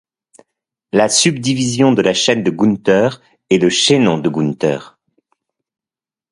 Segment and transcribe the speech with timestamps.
[0.91, 3.09] La subdivision de la chaîne de Gunter
[3.51, 4.79] est le chaînon de Gunter.